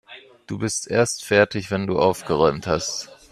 Du 0.47 0.57
bist 0.57 0.87
erst 0.87 1.23
fertig, 1.25 1.69
wenn 1.69 1.85
du 1.85 1.99
aufgeräumt 1.99 2.65
hast. 2.65 3.09